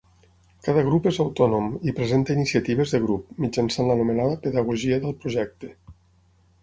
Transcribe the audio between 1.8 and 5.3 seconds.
i presenta iniciatives de grup, mitjançant l'anomenada Pedagogia del